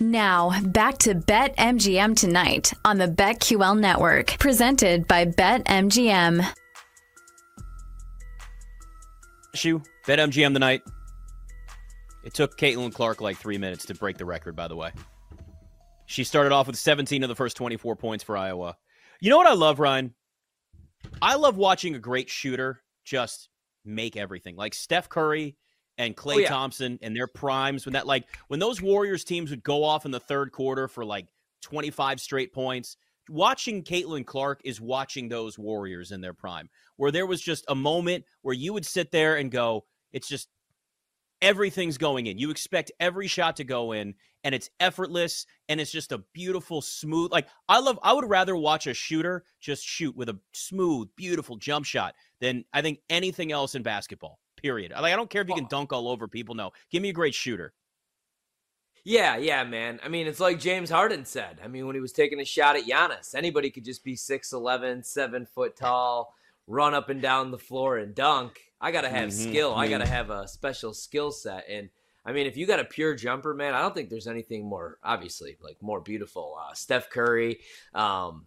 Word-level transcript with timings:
Now, 0.00 0.60
back 0.62 0.98
to 0.98 1.14
Bet 1.14 1.56
MGM 1.56 2.16
tonight 2.16 2.72
on 2.84 2.98
the 2.98 3.08
BetQL 3.08 3.78
network, 3.78 4.38
presented 4.38 5.08
by 5.08 5.24
Bet 5.24 5.64
MGM. 5.64 6.46
Shoe, 9.54 9.82
Bet 10.06 10.20
MGM 10.20 10.52
tonight. 10.52 10.82
It 12.24 12.32
took 12.32 12.56
Caitlin 12.56 12.92
Clark 12.92 13.20
like 13.20 13.38
three 13.38 13.58
minutes 13.58 13.86
to 13.86 13.94
break 13.94 14.18
the 14.18 14.24
record, 14.24 14.54
by 14.54 14.68
the 14.68 14.76
way. 14.76 14.92
She 16.06 16.22
started 16.22 16.52
off 16.52 16.68
with 16.68 16.76
17 16.76 17.24
of 17.24 17.28
the 17.28 17.34
first 17.34 17.56
24 17.56 17.96
points 17.96 18.22
for 18.22 18.36
Iowa. 18.36 18.76
You 19.20 19.30
know 19.30 19.36
what 19.36 19.48
I 19.48 19.54
love, 19.54 19.80
Ryan? 19.80 20.14
I 21.20 21.34
love 21.34 21.56
watching 21.56 21.96
a 21.96 21.98
great 21.98 22.30
shooter 22.30 22.82
just 23.04 23.48
make 23.84 24.16
everything. 24.16 24.54
Like 24.54 24.74
Steph 24.74 25.08
Curry 25.08 25.56
and 25.98 26.16
Klay 26.16 26.36
oh, 26.36 26.38
yeah. 26.38 26.48
Thompson 26.48 26.98
and 27.02 27.14
their 27.14 27.26
primes 27.26 27.84
when 27.84 27.92
that 27.92 28.06
like 28.06 28.24
when 28.46 28.60
those 28.60 28.80
Warriors 28.80 29.24
teams 29.24 29.50
would 29.50 29.62
go 29.62 29.84
off 29.84 30.06
in 30.06 30.12
the 30.12 30.20
third 30.20 30.52
quarter 30.52 30.88
for 30.88 31.04
like 31.04 31.26
25 31.62 32.20
straight 32.20 32.54
points. 32.54 32.96
Watching 33.28 33.82
Caitlin 33.82 34.24
Clark 34.24 34.62
is 34.64 34.80
watching 34.80 35.28
those 35.28 35.58
Warriors 35.58 36.12
in 36.12 36.22
their 36.22 36.32
prime, 36.32 36.70
where 36.96 37.10
there 37.10 37.26
was 37.26 37.42
just 37.42 37.64
a 37.68 37.74
moment 37.74 38.24
where 38.40 38.54
you 38.54 38.72
would 38.72 38.86
sit 38.86 39.10
there 39.10 39.36
and 39.36 39.50
go, 39.50 39.84
it's 40.12 40.28
just 40.28 40.48
everything's 41.42 41.98
going 41.98 42.26
in. 42.26 42.38
You 42.38 42.50
expect 42.50 42.90
every 42.98 43.26
shot 43.26 43.56
to 43.56 43.64
go 43.64 43.92
in, 43.92 44.14
and 44.44 44.54
it's 44.54 44.70
effortless, 44.80 45.44
and 45.68 45.78
it's 45.78 45.92
just 45.92 46.12
a 46.12 46.22
beautiful, 46.32 46.80
smooth. 46.80 47.30
Like 47.30 47.48
I 47.68 47.80
love. 47.80 47.98
I 48.02 48.14
would 48.14 48.28
rather 48.28 48.56
watch 48.56 48.86
a 48.86 48.94
shooter 48.94 49.44
just 49.60 49.84
shoot 49.84 50.16
with 50.16 50.30
a 50.30 50.38
smooth, 50.54 51.08
beautiful 51.14 51.56
jump 51.56 51.84
shot 51.84 52.14
than 52.40 52.64
I 52.72 52.80
think 52.80 53.00
anything 53.10 53.52
else 53.52 53.74
in 53.74 53.82
basketball. 53.82 54.38
Period. 54.62 54.92
Like 54.92 55.12
I 55.12 55.16
don't 55.16 55.30
care 55.30 55.42
if 55.42 55.48
you 55.48 55.54
can 55.54 55.66
dunk 55.68 55.92
all 55.92 56.08
over 56.08 56.28
people. 56.28 56.54
No, 56.54 56.72
give 56.90 57.02
me 57.02 57.10
a 57.10 57.12
great 57.12 57.34
shooter. 57.34 57.72
Yeah, 59.04 59.38
yeah, 59.38 59.64
man. 59.64 60.00
I 60.04 60.08
mean, 60.08 60.26
it's 60.26 60.40
like 60.40 60.60
James 60.60 60.90
Harden 60.90 61.24
said. 61.24 61.60
I 61.64 61.68
mean, 61.68 61.86
when 61.86 61.94
he 61.94 62.00
was 62.00 62.12
taking 62.12 62.40
a 62.40 62.44
shot 62.44 62.76
at 62.76 62.84
Giannis, 62.84 63.34
anybody 63.34 63.70
could 63.70 63.84
just 63.84 64.04
be 64.04 64.14
6'11, 64.14 65.04
7 65.06 65.46
foot 65.46 65.76
tall, 65.76 66.34
run 66.66 66.92
up 66.92 67.08
and 67.08 67.22
down 67.22 67.50
the 67.50 67.58
floor 67.58 67.96
and 67.96 68.14
dunk. 68.14 68.60
I 68.80 68.92
got 68.92 69.02
to 69.02 69.08
have 69.08 69.30
mm-hmm. 69.30 69.50
skill. 69.50 69.74
I 69.74 69.88
got 69.88 69.98
to 69.98 70.04
mm-hmm. 70.04 70.12
have 70.12 70.30
a 70.30 70.46
special 70.46 70.92
skill 70.92 71.30
set. 71.30 71.64
And 71.70 71.88
I 72.24 72.32
mean, 72.32 72.46
if 72.46 72.58
you 72.58 72.66
got 72.66 72.80
a 72.80 72.84
pure 72.84 73.14
jumper, 73.14 73.54
man, 73.54 73.72
I 73.72 73.80
don't 73.80 73.94
think 73.94 74.10
there's 74.10 74.26
anything 74.26 74.68
more, 74.68 74.98
obviously, 75.02 75.56
like 75.62 75.78
more 75.80 76.02
beautiful. 76.02 76.58
Uh, 76.60 76.74
Steph 76.74 77.08
Curry. 77.08 77.60
Um, 77.94 78.46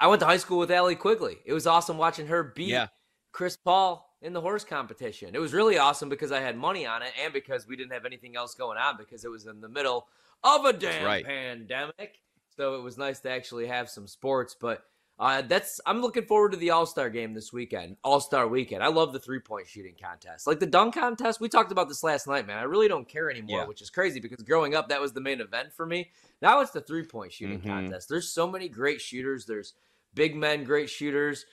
I 0.00 0.08
went 0.08 0.18
to 0.20 0.26
high 0.26 0.38
school 0.38 0.58
with 0.58 0.72
Allie 0.72 0.96
Quigley. 0.96 1.38
It 1.44 1.52
was 1.52 1.68
awesome 1.68 1.96
watching 1.96 2.26
her 2.26 2.42
beat 2.42 2.70
yeah. 2.70 2.88
Chris 3.32 3.56
Paul 3.56 4.09
in 4.22 4.32
the 4.32 4.40
horse 4.40 4.64
competition. 4.64 5.34
It 5.34 5.40
was 5.40 5.52
really 5.52 5.78
awesome 5.78 6.08
because 6.08 6.32
I 6.32 6.40
had 6.40 6.56
money 6.56 6.86
on 6.86 7.02
it 7.02 7.12
and 7.22 7.32
because 7.32 7.66
we 7.66 7.76
didn't 7.76 7.92
have 7.92 8.04
anything 8.04 8.36
else 8.36 8.54
going 8.54 8.78
on 8.78 8.96
because 8.96 9.24
it 9.24 9.30
was 9.30 9.46
in 9.46 9.60
the 9.60 9.68
middle 9.68 10.08
of 10.44 10.64
a 10.64 10.72
damn 10.72 11.04
right. 11.04 11.24
pandemic. 11.24 12.20
So 12.56 12.76
it 12.76 12.82
was 12.82 12.98
nice 12.98 13.20
to 13.20 13.30
actually 13.30 13.66
have 13.66 13.88
some 13.88 14.06
sports. 14.06 14.54
But 14.58 14.84
uh, 15.18 15.42
that's 15.42 15.80
I'm 15.86 16.00
looking 16.00 16.24
forward 16.24 16.52
to 16.52 16.58
the 16.58 16.70
All 16.70 16.86
Star 16.86 17.10
game 17.10 17.34
this 17.34 17.52
weekend, 17.52 17.96
All 18.02 18.20
Star 18.20 18.48
weekend. 18.48 18.82
I 18.82 18.88
love 18.88 19.12
the 19.12 19.18
three 19.18 19.38
point 19.38 19.66
shooting 19.66 19.94
contest, 20.02 20.46
like 20.46 20.60
the 20.60 20.66
dunk 20.66 20.94
contest. 20.94 21.40
We 21.40 21.48
talked 21.48 21.72
about 21.72 21.88
this 21.88 22.02
last 22.02 22.26
night, 22.26 22.46
man. 22.46 22.58
I 22.58 22.62
really 22.62 22.88
don't 22.88 23.08
care 23.08 23.30
anymore, 23.30 23.60
yeah. 23.60 23.66
which 23.66 23.82
is 23.82 23.90
crazy 23.90 24.18
because 24.18 24.42
growing 24.42 24.74
up 24.74 24.88
that 24.88 25.00
was 25.00 25.12
the 25.12 25.20
main 25.20 25.40
event 25.40 25.72
for 25.74 25.86
me. 25.86 26.10
Now 26.40 26.60
it's 26.60 26.70
the 26.70 26.80
three 26.80 27.04
point 27.04 27.32
shooting 27.32 27.58
mm-hmm. 27.58 27.68
contest. 27.68 28.08
There's 28.08 28.30
so 28.30 28.48
many 28.48 28.68
great 28.68 29.00
shooters. 29.00 29.44
There's 29.44 29.74
big 30.14 30.34
men, 30.34 30.64
great 30.64 30.88
shooters. 30.88 31.44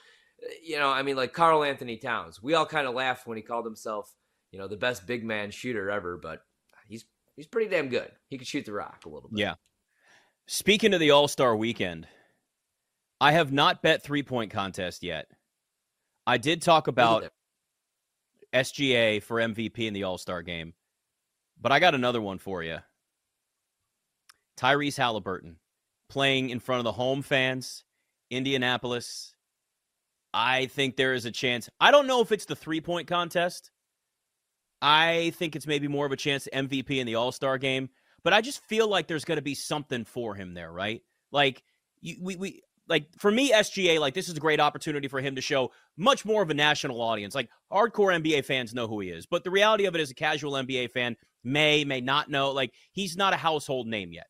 You 0.62 0.78
know, 0.78 0.90
I 0.90 1.02
mean, 1.02 1.16
like 1.16 1.32
Karl-Anthony 1.32 1.96
Towns. 1.96 2.42
We 2.42 2.54
all 2.54 2.66
kind 2.66 2.86
of 2.86 2.94
laughed 2.94 3.26
when 3.26 3.36
he 3.36 3.42
called 3.42 3.64
himself, 3.64 4.12
you 4.52 4.58
know, 4.58 4.68
the 4.68 4.76
best 4.76 5.06
big 5.06 5.24
man 5.24 5.50
shooter 5.50 5.90
ever, 5.90 6.16
but 6.16 6.42
he's 6.86 7.04
he's 7.36 7.46
pretty 7.46 7.68
damn 7.68 7.88
good. 7.88 8.10
He 8.28 8.38
can 8.38 8.44
shoot 8.44 8.64
the 8.64 8.72
rock 8.72 9.04
a 9.04 9.08
little 9.08 9.28
bit. 9.30 9.40
Yeah. 9.40 9.54
Speaking 10.46 10.94
of 10.94 11.00
the 11.00 11.10
All 11.10 11.28
Star 11.28 11.56
weekend 11.56 12.06
I 13.20 13.32
have 13.32 13.52
not 13.52 13.82
bet 13.82 14.02
three 14.02 14.22
point 14.22 14.52
contest 14.52 15.02
yet. 15.02 15.26
I 16.26 16.38
did 16.38 16.62
talk 16.62 16.86
about 16.86 17.30
SGA 18.54 19.22
for 19.22 19.38
MVP 19.38 19.80
in 19.80 19.94
the 19.94 20.04
All 20.04 20.18
Star 20.18 20.42
game, 20.42 20.74
but 21.60 21.72
I 21.72 21.80
got 21.80 21.94
another 21.94 22.20
one 22.20 22.38
for 22.38 22.62
you. 22.62 22.78
Tyrese 24.56 24.96
Halliburton 24.96 25.56
playing 26.08 26.50
in 26.50 26.60
front 26.60 26.78
of 26.80 26.84
the 26.84 26.92
home 26.92 27.22
fans, 27.22 27.84
Indianapolis. 28.30 29.34
I 30.32 30.66
think 30.66 30.96
there 30.96 31.14
is 31.14 31.24
a 31.24 31.30
chance. 31.30 31.68
I 31.80 31.90
don't 31.90 32.06
know 32.06 32.20
if 32.20 32.32
it's 32.32 32.44
the 32.44 32.56
three 32.56 32.80
point 32.80 33.08
contest. 33.08 33.70
I 34.80 35.32
think 35.36 35.56
it's 35.56 35.66
maybe 35.66 35.88
more 35.88 36.06
of 36.06 36.12
a 36.12 36.16
chance 36.16 36.44
to 36.44 36.50
MVP 36.50 36.98
in 36.98 37.06
the 37.06 37.16
All 37.16 37.32
Star 37.32 37.58
game, 37.58 37.88
but 38.22 38.32
I 38.32 38.40
just 38.40 38.64
feel 38.66 38.88
like 38.88 39.06
there's 39.06 39.24
going 39.24 39.36
to 39.36 39.42
be 39.42 39.54
something 39.54 40.04
for 40.04 40.34
him 40.34 40.54
there, 40.54 40.70
right? 40.70 41.02
Like 41.32 41.62
you, 42.00 42.16
we 42.20 42.36
we 42.36 42.62
like 42.88 43.06
for 43.18 43.30
me, 43.30 43.52
SGA, 43.52 44.00
like 44.00 44.14
this 44.14 44.28
is 44.28 44.36
a 44.36 44.40
great 44.40 44.60
opportunity 44.60 45.08
for 45.08 45.20
him 45.20 45.34
to 45.36 45.40
show 45.40 45.72
much 45.96 46.24
more 46.24 46.42
of 46.42 46.50
a 46.50 46.54
national 46.54 47.00
audience. 47.00 47.34
Like 47.34 47.50
hardcore 47.72 48.16
NBA 48.16 48.44
fans 48.44 48.74
know 48.74 48.86
who 48.86 49.00
he 49.00 49.10
is, 49.10 49.26
but 49.26 49.44
the 49.44 49.50
reality 49.50 49.86
of 49.86 49.94
it 49.94 50.00
is 50.00 50.10
a 50.10 50.14
casual 50.14 50.52
NBA 50.52 50.90
fan 50.90 51.16
may, 51.44 51.84
may 51.84 52.00
not 52.00 52.30
know. 52.30 52.50
Like 52.50 52.72
he's 52.92 53.16
not 53.16 53.34
a 53.34 53.36
household 53.38 53.86
name 53.86 54.12
yet. 54.12 54.26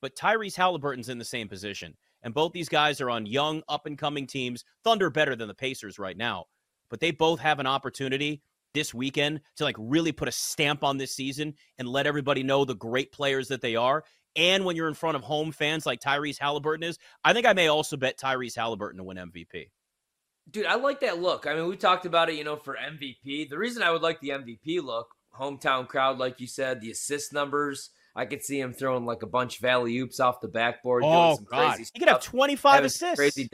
But 0.00 0.16
Tyrese 0.16 0.56
Halliburton's 0.56 1.08
in 1.08 1.18
the 1.18 1.24
same 1.24 1.48
position. 1.48 1.96
And 2.22 2.34
both 2.34 2.52
these 2.52 2.68
guys 2.68 3.00
are 3.00 3.10
on 3.10 3.26
young, 3.26 3.62
up 3.68 3.86
and 3.86 3.96
coming 3.96 4.26
teams. 4.26 4.64
Thunder 4.84 5.10
better 5.10 5.36
than 5.36 5.48
the 5.48 5.54
Pacers 5.54 5.98
right 5.98 6.16
now. 6.16 6.46
But 6.90 7.00
they 7.00 7.10
both 7.10 7.40
have 7.40 7.60
an 7.60 7.66
opportunity 7.66 8.42
this 8.74 8.92
weekend 8.92 9.40
to 9.56 9.64
like 9.64 9.76
really 9.78 10.12
put 10.12 10.28
a 10.28 10.32
stamp 10.32 10.84
on 10.84 10.98
this 10.98 11.14
season 11.14 11.54
and 11.78 11.88
let 11.88 12.06
everybody 12.06 12.42
know 12.42 12.64
the 12.64 12.74
great 12.74 13.12
players 13.12 13.48
that 13.48 13.62
they 13.62 13.76
are 13.76 14.04
and 14.38 14.64
when 14.64 14.76
you're 14.76 14.88
in 14.88 14.94
front 14.94 15.16
of 15.16 15.24
home 15.24 15.50
fans 15.50 15.84
like 15.84 16.00
Tyrese 16.00 16.38
Halliburton 16.38 16.84
is, 16.84 16.98
I 17.24 17.32
think 17.32 17.44
I 17.44 17.52
may 17.52 17.66
also 17.66 17.96
bet 17.96 18.18
Tyrese 18.18 18.56
Halliburton 18.56 18.98
to 18.98 19.04
win 19.04 19.16
MVP. 19.16 19.70
Dude, 20.50 20.66
I 20.66 20.76
like 20.76 21.00
that 21.00 21.20
look. 21.20 21.46
I 21.46 21.54
mean, 21.54 21.66
we 21.66 21.76
talked 21.76 22.06
about 22.06 22.30
it, 22.30 22.36
you 22.36 22.44
know, 22.44 22.56
for 22.56 22.76
MVP. 22.76 23.50
The 23.50 23.58
reason 23.58 23.82
I 23.82 23.90
would 23.90 24.00
like 24.00 24.20
the 24.20 24.30
MVP 24.30 24.82
look, 24.82 25.08
hometown 25.36 25.88
crowd, 25.88 26.18
like 26.18 26.40
you 26.40 26.46
said, 26.46 26.80
the 26.80 26.90
assist 26.90 27.32
numbers. 27.32 27.90
I 28.16 28.26
could 28.26 28.42
see 28.42 28.60
him 28.60 28.72
throwing 28.72 29.04
like 29.04 29.22
a 29.22 29.26
bunch 29.26 29.58
of 29.58 29.64
alley 29.64 29.96
oops 29.98 30.20
off 30.20 30.40
the 30.40 30.48
backboard. 30.48 31.04
Oh, 31.04 31.34
doing 31.34 31.36
some 31.36 31.44
God. 31.44 31.74
Crazy 31.74 31.90
he 31.92 31.98
could 32.00 32.08
have 32.08 32.22
25 32.22 32.84
assists. 32.84 33.16
Crazy 33.16 33.48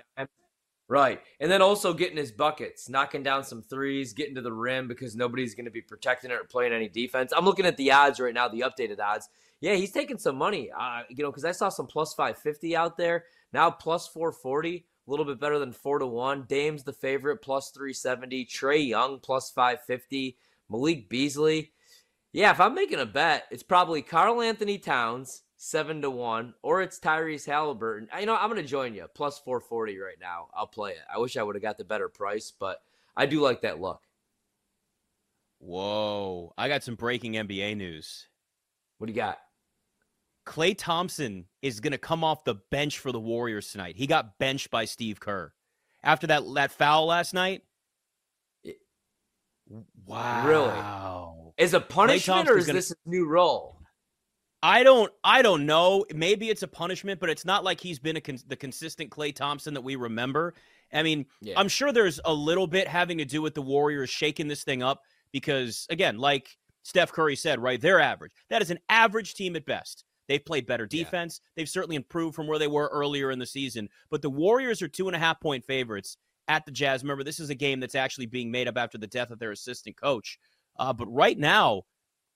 Right. 0.86 1.22
And 1.40 1.50
then 1.50 1.62
also 1.62 1.94
getting 1.94 2.18
his 2.18 2.30
buckets, 2.30 2.90
knocking 2.90 3.22
down 3.22 3.42
some 3.42 3.62
threes, 3.62 4.12
getting 4.12 4.34
to 4.34 4.42
the 4.42 4.52
rim 4.52 4.86
because 4.86 5.16
nobody's 5.16 5.54
going 5.54 5.64
to 5.64 5.70
be 5.70 5.80
protecting 5.80 6.30
it 6.30 6.34
or 6.34 6.44
playing 6.44 6.74
any 6.74 6.88
defense. 6.88 7.32
I'm 7.34 7.46
looking 7.46 7.64
at 7.64 7.78
the 7.78 7.92
odds 7.92 8.20
right 8.20 8.34
now, 8.34 8.48
the 8.48 8.60
updated 8.60 9.00
odds 9.00 9.28
yeah, 9.64 9.76
he's 9.76 9.92
taking 9.92 10.18
some 10.18 10.36
money. 10.36 10.70
Uh, 10.78 11.04
you 11.08 11.24
know, 11.24 11.30
because 11.30 11.46
I 11.46 11.52
saw 11.52 11.70
some 11.70 11.86
plus 11.86 12.12
550 12.12 12.76
out 12.76 12.98
there. 12.98 13.24
Now 13.50 13.70
plus 13.70 14.06
440, 14.08 14.76
a 14.76 15.10
little 15.10 15.24
bit 15.24 15.40
better 15.40 15.58
than 15.58 15.72
four 15.72 15.98
to 16.00 16.06
one. 16.06 16.44
Dame's 16.46 16.84
the 16.84 16.92
favorite, 16.92 17.38
plus 17.38 17.70
370. 17.70 18.44
Trae 18.44 18.86
Young 18.86 19.20
plus 19.20 19.50
550. 19.50 20.36
Malik 20.68 21.08
Beasley. 21.08 21.72
Yeah, 22.34 22.50
if 22.50 22.60
I'm 22.60 22.74
making 22.74 22.98
a 22.98 23.06
bet, 23.06 23.44
it's 23.52 23.62
probably 23.62 24.02
Karl-Anthony 24.02 24.78
Towns 24.78 25.42
seven 25.56 26.02
to 26.02 26.10
one, 26.10 26.52
or 26.62 26.82
it's 26.82 26.98
Tyrese 26.98 27.46
Halliburton. 27.46 28.08
You 28.18 28.26
know, 28.26 28.34
I'm 28.34 28.48
gonna 28.48 28.64
join 28.64 28.92
you 28.92 29.06
plus 29.14 29.38
440 29.38 29.98
right 29.98 30.16
now. 30.20 30.48
I'll 30.52 30.66
play 30.66 30.90
it. 30.90 30.98
I 31.12 31.18
wish 31.18 31.36
I 31.36 31.44
would 31.44 31.54
have 31.54 31.62
got 31.62 31.78
the 31.78 31.84
better 31.84 32.08
price, 32.08 32.52
but 32.58 32.82
I 33.16 33.26
do 33.26 33.40
like 33.40 33.62
that 33.62 33.80
look. 33.80 34.02
Whoa! 35.60 36.52
I 36.58 36.66
got 36.66 36.82
some 36.82 36.96
breaking 36.96 37.34
NBA 37.34 37.76
news. 37.76 38.26
What 38.98 39.06
do 39.06 39.12
you 39.12 39.16
got? 39.16 39.38
Klay 40.44 40.74
Thompson 40.76 41.46
is 41.62 41.78
going 41.78 41.92
to 41.92 41.98
come 41.98 42.24
off 42.24 42.44
the 42.44 42.56
bench 42.70 42.98
for 42.98 43.12
the 43.12 43.20
Warriors 43.20 43.70
tonight. 43.70 43.96
He 43.96 44.08
got 44.08 44.38
benched 44.38 44.72
by 44.72 44.86
Steve 44.86 45.20
Kerr 45.20 45.52
after 46.02 46.26
that 46.26 46.42
that 46.54 46.72
foul 46.72 47.06
last 47.06 47.32
night. 47.32 47.62
Wow. 50.04 50.46
Really? 50.46 51.23
Is 51.56 51.74
a 51.74 51.80
punishment 51.80 52.48
or 52.48 52.58
is 52.58 52.66
gonna, 52.66 52.78
this 52.78 52.90
a 52.90 52.96
new 53.06 53.26
role? 53.26 53.78
I 54.62 54.82
don't 54.82 55.12
I 55.22 55.42
don't 55.42 55.66
know. 55.66 56.04
Maybe 56.14 56.48
it's 56.48 56.62
a 56.62 56.68
punishment, 56.68 57.20
but 57.20 57.30
it's 57.30 57.44
not 57.44 57.64
like 57.64 57.80
he's 57.80 57.98
been 57.98 58.16
a 58.16 58.20
con- 58.20 58.38
the 58.46 58.56
consistent 58.56 59.10
Klay 59.10 59.34
Thompson 59.34 59.74
that 59.74 59.82
we 59.82 59.96
remember. 59.96 60.54
I 60.92 61.02
mean, 61.02 61.26
yeah. 61.40 61.54
I'm 61.56 61.68
sure 61.68 61.92
there's 61.92 62.20
a 62.24 62.32
little 62.32 62.66
bit 62.66 62.88
having 62.88 63.18
to 63.18 63.24
do 63.24 63.42
with 63.42 63.54
the 63.54 63.62
Warriors 63.62 64.10
shaking 64.10 64.48
this 64.48 64.64
thing 64.64 64.82
up 64.82 65.02
because 65.32 65.86
again, 65.90 66.18
like 66.18 66.56
Steph 66.82 67.12
Curry 67.12 67.36
said, 67.36 67.60
right, 67.62 67.80
they're 67.80 68.00
average. 68.00 68.32
That 68.50 68.62
is 68.62 68.70
an 68.70 68.78
average 68.88 69.34
team 69.34 69.56
at 69.56 69.66
best. 69.66 70.04
They've 70.28 70.44
played 70.44 70.66
better 70.66 70.86
defense. 70.86 71.40
Yeah. 71.42 71.50
They've 71.56 71.68
certainly 71.68 71.96
improved 71.96 72.34
from 72.34 72.46
where 72.46 72.58
they 72.58 72.66
were 72.66 72.88
earlier 72.92 73.30
in 73.30 73.38
the 73.38 73.46
season. 73.46 73.88
But 74.10 74.22
the 74.22 74.30
Warriors 74.30 74.80
are 74.82 74.88
two 74.88 75.08
and 75.08 75.16
a 75.16 75.18
half 75.18 75.40
point 75.40 75.64
favorites 75.64 76.16
at 76.48 76.64
the 76.64 76.72
Jazz. 76.72 77.02
Remember, 77.02 77.24
this 77.24 77.40
is 77.40 77.50
a 77.50 77.54
game 77.54 77.80
that's 77.80 77.94
actually 77.94 78.26
being 78.26 78.50
made 78.50 78.68
up 78.68 78.78
after 78.78 78.98
the 78.98 79.06
death 79.06 79.30
of 79.30 79.38
their 79.38 79.52
assistant 79.52 80.00
coach. 80.00 80.38
Uh, 80.76 80.92
but 80.92 81.06
right 81.12 81.38
now, 81.38 81.82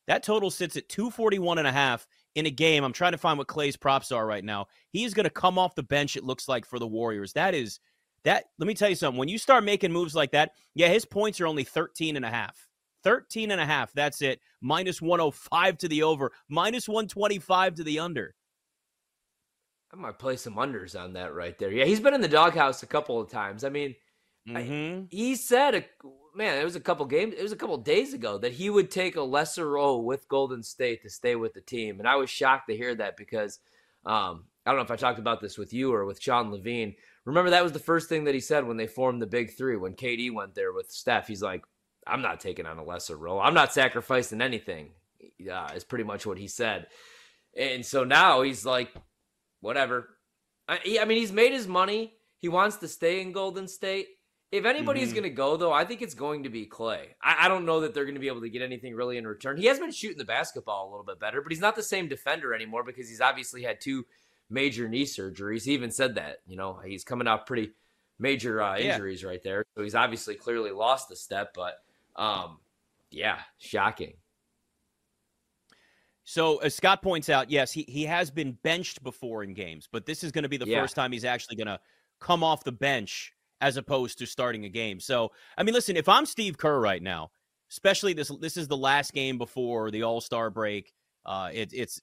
that 0.06 0.22
total 0.22 0.50
sits 0.50 0.76
at 0.76 0.88
241 0.88 1.58
and 1.58 1.66
a 1.66 1.72
half 1.72 2.06
in 2.34 2.46
a 2.46 2.50
game. 2.50 2.84
I'm 2.84 2.92
trying 2.92 3.12
to 3.12 3.18
find 3.18 3.38
what 3.38 3.46
Klay's 3.46 3.76
props 3.76 4.12
are 4.12 4.26
right 4.26 4.44
now. 4.44 4.66
He's 4.90 5.14
going 5.14 5.24
to 5.24 5.30
come 5.30 5.58
off 5.58 5.74
the 5.74 5.82
bench, 5.82 6.16
it 6.16 6.24
looks 6.24 6.48
like, 6.48 6.64
for 6.64 6.78
the 6.78 6.86
Warriors. 6.86 7.32
That 7.34 7.54
is 7.54 7.80
that 8.24 8.46
let 8.58 8.66
me 8.66 8.74
tell 8.74 8.88
you 8.88 8.94
something. 8.94 9.18
When 9.18 9.28
you 9.28 9.38
start 9.38 9.64
making 9.64 9.92
moves 9.92 10.14
like 10.14 10.32
that, 10.32 10.52
yeah, 10.74 10.88
his 10.88 11.04
points 11.04 11.40
are 11.40 11.46
only 11.46 11.64
13 11.64 12.16
and 12.16 12.24
a 12.24 12.30
half. 12.30 12.68
13 13.04 13.50
and 13.50 13.60
a 13.60 13.66
half. 13.66 13.92
That's 13.92 14.22
it. 14.22 14.40
Minus 14.60 15.00
105 15.00 15.78
to 15.78 15.88
the 15.88 16.02
over, 16.02 16.32
minus 16.48 16.88
125 16.88 17.76
to 17.76 17.84
the 17.84 18.00
under. 18.00 18.34
I 19.92 19.96
might 19.96 20.18
play 20.18 20.36
some 20.36 20.56
unders 20.56 20.98
on 20.98 21.14
that 21.14 21.32
right 21.32 21.58
there. 21.58 21.70
Yeah, 21.70 21.84
he's 21.84 22.00
been 22.00 22.14
in 22.14 22.20
the 22.20 22.28
doghouse 22.28 22.82
a 22.82 22.86
couple 22.86 23.20
of 23.20 23.30
times. 23.30 23.64
I 23.64 23.70
mean, 23.70 23.94
mm-hmm. 24.48 25.02
I, 25.02 25.06
he 25.10 25.36
said, 25.36 25.74
a, 25.74 25.84
man, 26.34 26.58
it 26.58 26.64
was 26.64 26.76
a 26.76 26.80
couple 26.80 27.06
games, 27.06 27.34
it 27.36 27.42
was 27.42 27.52
a 27.52 27.56
couple 27.56 27.76
days 27.78 28.14
ago 28.14 28.38
that 28.38 28.52
he 28.52 28.70
would 28.70 28.90
take 28.90 29.16
a 29.16 29.22
lesser 29.22 29.68
role 29.68 30.04
with 30.04 30.28
Golden 30.28 30.62
State 30.62 31.02
to 31.02 31.10
stay 31.10 31.36
with 31.36 31.54
the 31.54 31.60
team. 31.60 31.98
And 31.98 32.08
I 32.08 32.16
was 32.16 32.30
shocked 32.30 32.68
to 32.68 32.76
hear 32.76 32.94
that 32.94 33.16
because 33.16 33.58
um, 34.04 34.44
I 34.64 34.70
don't 34.70 34.76
know 34.76 34.84
if 34.84 34.90
I 34.90 34.96
talked 34.96 35.18
about 35.18 35.40
this 35.40 35.58
with 35.58 35.72
you 35.72 35.92
or 35.92 36.04
with 36.04 36.20
Sean 36.20 36.50
Levine. 36.50 36.94
Remember, 37.24 37.50
that 37.50 37.62
was 37.62 37.72
the 37.72 37.78
first 37.78 38.08
thing 38.08 38.24
that 38.24 38.34
he 38.34 38.40
said 38.40 38.66
when 38.66 38.76
they 38.76 38.86
formed 38.86 39.20
the 39.20 39.26
big 39.26 39.56
three. 39.56 39.76
When 39.76 39.94
KD 39.94 40.32
went 40.32 40.54
there 40.54 40.72
with 40.72 40.90
Steph, 40.90 41.28
he's 41.28 41.42
like, 41.42 41.62
I'm 42.06 42.22
not 42.22 42.40
taking 42.40 42.66
on 42.66 42.78
a 42.78 42.84
lesser 42.84 43.16
role. 43.16 43.40
I'm 43.40 43.54
not 43.54 43.72
sacrificing 43.72 44.40
anything, 44.40 44.90
uh, 45.50 45.70
is 45.74 45.84
pretty 45.84 46.04
much 46.04 46.26
what 46.26 46.38
he 46.38 46.48
said. 46.48 46.86
And 47.56 47.84
so 47.84 48.04
now 48.04 48.42
he's 48.42 48.64
like, 48.64 48.90
whatever. 49.60 50.08
I, 50.68 50.78
he, 50.82 50.98
I 50.98 51.04
mean, 51.04 51.18
he's 51.18 51.32
made 51.32 51.52
his 51.52 51.66
money. 51.66 52.14
He 52.38 52.48
wants 52.48 52.76
to 52.76 52.88
stay 52.88 53.20
in 53.20 53.32
Golden 53.32 53.68
State. 53.68 54.08
If 54.50 54.64
anybody's 54.64 55.08
mm-hmm. 55.08 55.14
going 55.14 55.22
to 55.24 55.30
go, 55.30 55.56
though, 55.58 55.72
I 55.72 55.84
think 55.84 56.00
it's 56.00 56.14
going 56.14 56.44
to 56.44 56.48
be 56.48 56.66
Klay. 56.66 57.08
I, 57.22 57.36
I 57.40 57.48
don't 57.48 57.66
know 57.66 57.80
that 57.80 57.92
they're 57.92 58.04
going 58.04 58.14
to 58.14 58.20
be 58.20 58.28
able 58.28 58.40
to 58.40 58.48
get 58.48 58.62
anything 58.62 58.94
really 58.94 59.18
in 59.18 59.26
return. 59.26 59.58
He 59.58 59.66
has 59.66 59.78
been 59.78 59.92
shooting 59.92 60.16
the 60.16 60.24
basketball 60.24 60.88
a 60.88 60.90
little 60.90 61.04
bit 61.04 61.20
better, 61.20 61.42
but 61.42 61.52
he's 61.52 61.60
not 61.60 61.76
the 61.76 61.82
same 61.82 62.08
defender 62.08 62.54
anymore 62.54 62.82
because 62.82 63.08
he's 63.08 63.20
obviously 63.20 63.62
had 63.62 63.78
two 63.80 64.06
major 64.48 64.88
knee 64.88 65.04
surgeries. 65.04 65.64
He 65.64 65.72
even 65.72 65.90
said 65.90 66.14
that, 66.14 66.38
you 66.46 66.56
know, 66.56 66.80
he's 66.82 67.04
coming 67.04 67.28
out 67.28 67.46
pretty 67.46 67.72
major 68.18 68.62
uh, 68.62 68.78
injuries 68.78 69.22
yeah. 69.22 69.28
right 69.28 69.42
there. 69.42 69.66
So 69.76 69.82
he's 69.82 69.94
obviously 69.94 70.34
clearly 70.34 70.70
lost 70.70 71.10
a 71.10 71.16
step, 71.16 71.52
but 71.54 71.74
um, 72.16 72.58
yeah, 73.10 73.40
shocking. 73.58 74.14
So 76.24 76.58
as 76.58 76.74
Scott 76.74 77.02
points 77.02 77.28
out, 77.28 77.50
yes, 77.50 77.72
he, 77.72 77.84
he 77.88 78.04
has 78.04 78.30
been 78.30 78.52
benched 78.62 79.02
before 79.02 79.44
in 79.44 79.54
games, 79.54 79.88
but 79.90 80.04
this 80.04 80.24
is 80.24 80.32
going 80.32 80.42
to 80.42 80.48
be 80.48 80.58
the 80.58 80.66
yeah. 80.66 80.80
first 80.80 80.94
time 80.94 81.12
he's 81.12 81.24
actually 81.24 81.56
going 81.56 81.68
to 81.68 81.80
come 82.18 82.42
off 82.42 82.64
the 82.64 82.72
bench 82.72 83.32
as 83.60 83.76
opposed 83.76 84.18
to 84.18 84.26
starting 84.26 84.64
a 84.64 84.68
game. 84.68 85.00
So 85.00 85.32
I 85.56 85.62
mean, 85.62 85.74
listen, 85.74 85.96
if 85.96 86.08
I'm 86.08 86.26
Steve 86.26 86.58
Kerr 86.58 86.80
right 86.80 87.02
now, 87.02 87.30
especially 87.70 88.12
this 88.12 88.30
this 88.40 88.56
is 88.56 88.68
the 88.68 88.76
last 88.76 89.12
game 89.12 89.38
before 89.38 89.90
the 89.90 90.02
All 90.02 90.20
Star 90.20 90.50
break. 90.50 90.92
Uh, 91.26 91.50
it, 91.52 91.70
it's 91.74 92.00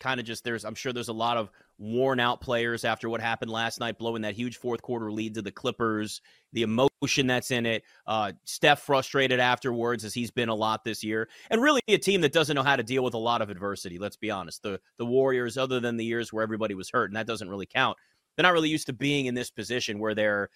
kind 0.00 0.20
of 0.20 0.26
just 0.26 0.44
there's 0.44 0.64
I'm 0.64 0.74
sure 0.74 0.92
there's 0.92 1.08
a 1.08 1.12
lot 1.12 1.36
of 1.36 1.50
worn 1.78 2.20
out 2.20 2.40
players 2.40 2.84
after 2.84 3.08
what 3.08 3.20
happened 3.20 3.50
last 3.50 3.80
night, 3.80 3.98
blowing 3.98 4.22
that 4.22 4.34
huge 4.34 4.56
fourth 4.56 4.82
quarter 4.82 5.10
lead 5.10 5.34
to 5.34 5.42
the 5.42 5.50
Clippers, 5.50 6.20
the 6.52 6.62
emotion 6.62 7.26
that's 7.26 7.50
in 7.50 7.66
it. 7.66 7.82
Uh, 8.06 8.32
Steph 8.44 8.80
frustrated 8.80 9.40
afterwards, 9.40 10.04
as 10.04 10.14
he's 10.14 10.30
been 10.30 10.48
a 10.48 10.54
lot 10.54 10.84
this 10.84 11.02
year, 11.02 11.28
and 11.50 11.62
really 11.62 11.80
a 11.88 11.98
team 11.98 12.20
that 12.20 12.32
doesn't 12.32 12.54
know 12.54 12.62
how 12.62 12.76
to 12.76 12.82
deal 12.82 13.02
with 13.02 13.14
a 13.14 13.18
lot 13.18 13.42
of 13.42 13.50
adversity. 13.50 13.98
Let's 13.98 14.16
be 14.16 14.30
honest. 14.30 14.62
The 14.62 14.80
the 14.98 15.06
Warriors, 15.06 15.56
other 15.56 15.80
than 15.80 15.96
the 15.96 16.04
years 16.04 16.32
where 16.32 16.42
everybody 16.42 16.74
was 16.74 16.90
hurt, 16.90 17.10
and 17.10 17.16
that 17.16 17.26
doesn't 17.26 17.48
really 17.48 17.66
count. 17.66 17.96
They're 18.36 18.42
not 18.42 18.52
really 18.52 18.68
used 18.68 18.86
to 18.86 18.92
being 18.92 19.26
in 19.26 19.34
this 19.34 19.50
position 19.50 19.98
where 19.98 20.14
they're 20.14 20.50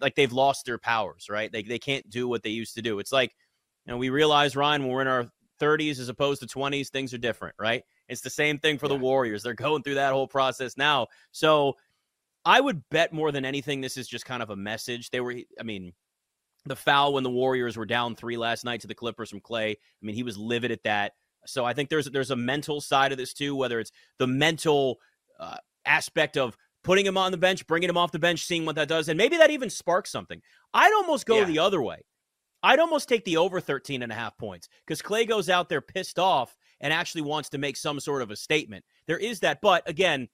like 0.00 0.14
they've 0.14 0.32
lost 0.32 0.66
their 0.66 0.78
powers, 0.78 1.28
right? 1.28 1.50
They 1.50 1.62
they 1.62 1.78
can't 1.78 2.08
do 2.08 2.28
what 2.28 2.42
they 2.42 2.50
used 2.50 2.74
to 2.74 2.82
do. 2.82 2.98
It's 2.98 3.12
like, 3.12 3.34
you 3.86 3.92
know, 3.92 3.98
we 3.98 4.10
realize 4.10 4.56
Ryan 4.56 4.82
when 4.82 4.92
we're 4.92 5.02
in 5.02 5.08
our 5.08 5.30
30s 5.60 5.98
as 5.98 6.08
opposed 6.08 6.40
to 6.40 6.46
20s, 6.46 6.88
things 6.88 7.12
are 7.12 7.18
different, 7.18 7.54
right? 7.58 7.82
It's 8.08 8.20
the 8.20 8.30
same 8.30 8.58
thing 8.58 8.78
for 8.78 8.86
yeah. 8.86 8.94
the 8.94 8.98
Warriors. 8.98 9.42
They're 9.42 9.54
going 9.54 9.82
through 9.82 9.96
that 9.96 10.12
whole 10.12 10.28
process 10.28 10.76
now. 10.76 11.08
So 11.32 11.76
I 12.44 12.60
would 12.60 12.82
bet 12.90 13.12
more 13.12 13.32
than 13.32 13.44
anything, 13.44 13.80
this 13.80 13.96
is 13.96 14.08
just 14.08 14.24
kind 14.24 14.42
of 14.42 14.50
a 14.50 14.56
message. 14.56 15.10
They 15.10 15.20
were, 15.20 15.34
I 15.58 15.62
mean, 15.64 15.92
the 16.64 16.76
foul 16.76 17.14
when 17.14 17.24
the 17.24 17.30
Warriors 17.30 17.76
were 17.76 17.86
down 17.86 18.14
three 18.14 18.36
last 18.36 18.64
night 18.64 18.80
to 18.82 18.86
the 18.86 18.94
Clippers 18.94 19.30
from 19.30 19.40
Klay. 19.40 19.72
I 19.72 19.76
mean, 20.06 20.14
he 20.14 20.22
was 20.22 20.38
livid 20.38 20.70
at 20.70 20.82
that. 20.84 21.12
So 21.46 21.64
I 21.64 21.72
think 21.72 21.88
there's 21.88 22.06
there's 22.06 22.30
a 22.30 22.36
mental 22.36 22.80
side 22.80 23.12
of 23.12 23.18
this 23.18 23.32
too, 23.32 23.54
whether 23.54 23.80
it's 23.80 23.92
the 24.18 24.26
mental 24.26 24.98
uh, 25.38 25.56
aspect 25.86 26.36
of 26.36 26.56
putting 26.84 27.06
him 27.06 27.16
on 27.16 27.32
the 27.32 27.38
bench, 27.38 27.66
bringing 27.66 27.88
him 27.88 27.96
off 27.96 28.12
the 28.12 28.18
bench, 28.18 28.44
seeing 28.44 28.64
what 28.64 28.76
that 28.76 28.88
does, 28.88 29.08
and 29.08 29.18
maybe 29.18 29.36
that 29.36 29.50
even 29.50 29.70
sparks 29.70 30.10
something. 30.10 30.40
I'd 30.74 30.92
almost 30.92 31.26
go 31.26 31.38
yeah. 31.38 31.44
the 31.44 31.58
other 31.58 31.82
way. 31.82 32.02
I'd 32.62 32.80
almost 32.80 33.08
take 33.08 33.24
the 33.24 33.36
over 33.36 33.60
13 33.60 34.02
and 34.02 34.10
a 34.10 34.14
half 34.14 34.36
points 34.36 34.68
because 34.86 35.00
Klay 35.00 35.28
goes 35.28 35.48
out 35.48 35.68
there 35.68 35.80
pissed 35.80 36.18
off 36.18 36.56
and 36.80 36.92
actually 36.92 37.22
wants 37.22 37.48
to 37.50 37.58
make 37.58 37.76
some 37.76 38.00
sort 38.00 38.22
of 38.22 38.30
a 38.30 38.36
statement. 38.36 38.84
There 39.06 39.18
is 39.18 39.40
that. 39.40 39.60
But 39.62 39.88
again, 39.88 40.28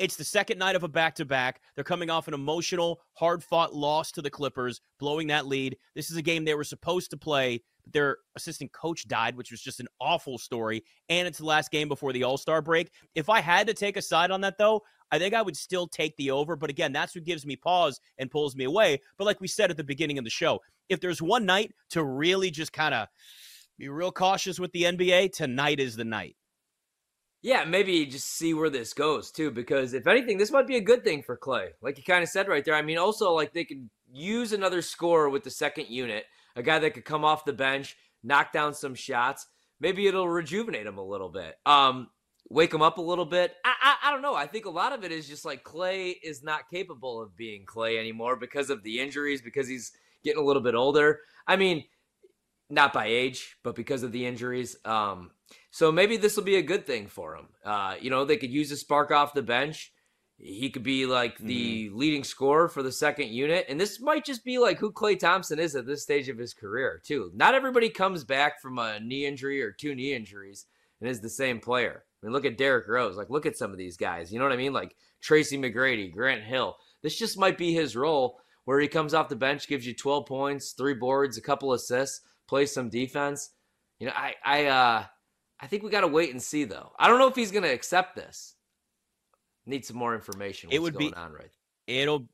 it's 0.00 0.16
the 0.16 0.24
second 0.24 0.58
night 0.58 0.76
of 0.76 0.82
a 0.82 0.88
back 0.88 1.14
to 1.16 1.24
back. 1.24 1.60
They're 1.74 1.84
coming 1.84 2.08
off 2.08 2.26
an 2.26 2.34
emotional, 2.34 3.02
hard 3.12 3.44
fought 3.44 3.74
loss 3.74 4.10
to 4.12 4.22
the 4.22 4.30
Clippers, 4.30 4.80
blowing 4.98 5.26
that 5.28 5.46
lead. 5.46 5.76
This 5.94 6.10
is 6.10 6.16
a 6.16 6.22
game 6.22 6.44
they 6.44 6.54
were 6.54 6.64
supposed 6.64 7.10
to 7.10 7.18
play, 7.18 7.62
but 7.84 7.92
their 7.92 8.16
assistant 8.34 8.72
coach 8.72 9.06
died, 9.06 9.36
which 9.36 9.50
was 9.50 9.60
just 9.60 9.78
an 9.78 9.88
awful 10.00 10.38
story. 10.38 10.82
And 11.10 11.28
it's 11.28 11.38
the 11.38 11.44
last 11.44 11.70
game 11.70 11.86
before 11.86 12.14
the 12.14 12.24
All 12.24 12.38
Star 12.38 12.62
break. 12.62 12.90
If 13.14 13.28
I 13.28 13.40
had 13.40 13.66
to 13.66 13.74
take 13.74 13.98
a 13.98 14.02
side 14.02 14.30
on 14.30 14.40
that, 14.40 14.56
though, 14.56 14.82
I 15.10 15.18
think 15.18 15.34
I 15.34 15.42
would 15.42 15.56
still 15.56 15.86
take 15.86 16.16
the 16.16 16.30
over. 16.30 16.56
But 16.56 16.70
again, 16.70 16.92
that's 16.92 17.14
what 17.14 17.24
gives 17.24 17.46
me 17.46 17.56
pause 17.56 18.00
and 18.18 18.30
pulls 18.30 18.56
me 18.56 18.64
away. 18.64 19.00
But 19.18 19.24
like 19.24 19.40
we 19.40 19.48
said 19.48 19.70
at 19.70 19.76
the 19.76 19.84
beginning 19.84 20.18
of 20.18 20.24
the 20.24 20.30
show, 20.30 20.60
if 20.88 21.00
there's 21.00 21.22
one 21.22 21.46
night 21.46 21.72
to 21.90 22.04
really 22.04 22.50
just 22.50 22.72
kind 22.72 22.94
of 22.94 23.08
be 23.80 23.88
real 23.88 24.12
cautious 24.12 24.60
with 24.60 24.70
the 24.72 24.82
NBA. 24.82 25.32
Tonight 25.32 25.80
is 25.80 25.96
the 25.96 26.04
night. 26.04 26.36
Yeah, 27.42 27.64
maybe 27.64 28.04
just 28.04 28.28
see 28.36 28.52
where 28.52 28.68
this 28.68 28.92
goes 28.92 29.30
too, 29.30 29.50
because 29.50 29.94
if 29.94 30.06
anything, 30.06 30.36
this 30.36 30.50
might 30.50 30.66
be 30.66 30.76
a 30.76 30.82
good 30.82 31.02
thing 31.02 31.22
for 31.22 31.38
Klay. 31.38 31.68
Like 31.80 31.96
you 31.96 32.04
kind 32.04 32.22
of 32.22 32.28
said 32.28 32.46
right 32.46 32.62
there. 32.62 32.74
I 32.74 32.82
mean, 32.82 32.98
also 32.98 33.32
like 33.32 33.54
they 33.54 33.64
could 33.64 33.88
use 34.12 34.52
another 34.52 34.82
scorer 34.82 35.30
with 35.30 35.44
the 35.44 35.50
second 35.50 35.88
unit, 35.88 36.26
a 36.54 36.62
guy 36.62 36.78
that 36.78 36.92
could 36.92 37.06
come 37.06 37.24
off 37.24 37.46
the 37.46 37.54
bench, 37.54 37.96
knock 38.22 38.52
down 38.52 38.74
some 38.74 38.94
shots. 38.94 39.46
Maybe 39.80 40.06
it'll 40.06 40.28
rejuvenate 40.28 40.86
him 40.86 40.98
a 40.98 41.04
little 41.04 41.30
bit. 41.30 41.54
Um, 41.64 42.10
wake 42.50 42.74
him 42.74 42.82
up 42.82 42.98
a 42.98 43.02
little 43.02 43.24
bit. 43.24 43.54
I, 43.64 43.74
I, 43.80 44.08
I 44.08 44.10
don't 44.10 44.22
know. 44.22 44.34
I 44.34 44.46
think 44.46 44.66
a 44.66 44.70
lot 44.70 44.92
of 44.92 45.04
it 45.04 45.12
is 45.12 45.28
just 45.28 45.44
like 45.44 45.62
Klay 45.62 46.16
is 46.22 46.42
not 46.42 46.68
capable 46.68 47.22
of 47.22 47.36
being 47.36 47.64
Klay 47.64 47.98
anymore 47.98 48.36
because 48.36 48.68
of 48.70 48.82
the 48.82 48.98
injuries, 48.98 49.40
because 49.40 49.68
he's 49.68 49.92
getting 50.24 50.42
a 50.42 50.44
little 50.44 50.62
bit 50.62 50.74
older. 50.74 51.20
I 51.46 51.56
mean, 51.56 51.84
not 52.68 52.92
by 52.92 53.06
age, 53.06 53.56
but 53.62 53.74
because 53.74 54.02
of 54.02 54.12
the 54.12 54.26
injuries. 54.26 54.76
Um, 54.84 55.30
so 55.70 55.90
maybe 55.90 56.16
this 56.16 56.36
will 56.36 56.44
be 56.44 56.56
a 56.56 56.62
good 56.62 56.86
thing 56.86 57.06
for 57.06 57.36
him. 57.36 57.48
Uh, 57.64 57.94
you 58.00 58.10
know, 58.10 58.24
they 58.24 58.36
could 58.36 58.50
use 58.50 58.70
a 58.72 58.76
spark 58.76 59.10
off 59.10 59.32
the 59.32 59.42
bench. 59.42 59.92
He 60.36 60.70
could 60.70 60.82
be 60.82 61.06
like 61.06 61.36
the 61.38 61.86
mm-hmm. 61.86 61.98
leading 61.98 62.24
scorer 62.24 62.68
for 62.68 62.82
the 62.82 62.92
second 62.92 63.28
unit. 63.28 63.66
And 63.68 63.80
this 63.80 64.00
might 64.00 64.24
just 64.24 64.44
be 64.44 64.58
like 64.58 64.78
who 64.78 64.90
Klay 64.90 65.18
Thompson 65.18 65.58
is 65.58 65.76
at 65.76 65.86
this 65.86 66.02
stage 66.02 66.28
of 66.28 66.38
his 66.38 66.54
career, 66.54 67.00
too. 67.04 67.30
Not 67.34 67.54
everybody 67.54 67.90
comes 67.90 68.24
back 68.24 68.60
from 68.60 68.78
a 68.78 68.98
knee 68.98 69.26
injury 69.26 69.62
or 69.62 69.70
two 69.70 69.94
knee 69.94 70.14
injuries 70.14 70.66
and 71.00 71.10
is 71.10 71.20
the 71.20 71.28
same 71.28 71.60
player. 71.60 72.04
I 72.22 72.26
mean, 72.26 72.32
look 72.32 72.44
at 72.44 72.58
Derrick 72.58 72.86
Rose. 72.88 73.16
Like, 73.16 73.30
look 73.30 73.46
at 73.46 73.56
some 73.56 73.70
of 73.70 73.78
these 73.78 73.96
guys. 73.96 74.32
You 74.32 74.38
know 74.38 74.44
what 74.44 74.52
I 74.52 74.56
mean? 74.56 74.72
Like 74.72 74.94
Tracy 75.22 75.56
McGrady, 75.58 76.12
Grant 76.12 76.42
Hill. 76.42 76.76
This 77.02 77.18
just 77.18 77.38
might 77.38 77.56
be 77.56 77.72
his 77.72 77.96
role 77.96 78.38
where 78.64 78.78
he 78.78 78.88
comes 78.88 79.14
off 79.14 79.28
the 79.28 79.36
bench, 79.36 79.68
gives 79.68 79.86
you 79.86 79.94
12 79.94 80.26
points, 80.26 80.72
three 80.72 80.94
boards, 80.94 81.38
a 81.38 81.42
couple 81.42 81.72
assists 81.72 82.20
play 82.50 82.66
some 82.66 82.90
defense. 82.90 83.50
You 83.98 84.08
know, 84.08 84.12
I 84.14 84.34
I 84.44 84.66
uh 84.66 85.04
I 85.60 85.66
think 85.66 85.82
we 85.82 85.90
got 85.90 86.00
to 86.02 86.08
wait 86.08 86.30
and 86.30 86.42
see 86.42 86.64
though. 86.64 86.92
I 86.98 87.08
don't 87.08 87.18
know 87.18 87.28
if 87.28 87.36
he's 87.36 87.52
going 87.52 87.62
to 87.62 87.72
accept 87.72 88.16
this. 88.16 88.56
Need 89.66 89.84
some 89.86 89.96
more 89.96 90.14
information. 90.14 90.68
What's 90.68 90.76
it 90.76 90.82
would 90.82 90.98
be 90.98 91.14
on 91.14 91.32
right. 91.32 91.50
It'll 91.86 92.26